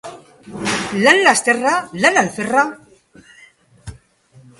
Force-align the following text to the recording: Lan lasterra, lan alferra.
Lan 1.03 1.19
lasterra, 1.25 1.73
lan 2.05 2.17
alferra. 2.21 2.63